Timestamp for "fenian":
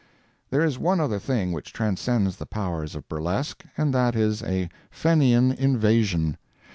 4.89-5.51